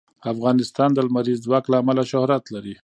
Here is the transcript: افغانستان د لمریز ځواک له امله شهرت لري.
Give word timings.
افغانستان 0.33 0.89
د 0.93 0.97
لمریز 1.07 1.39
ځواک 1.45 1.65
له 1.71 1.75
امله 1.81 2.03
شهرت 2.11 2.43
لري. 2.53 2.75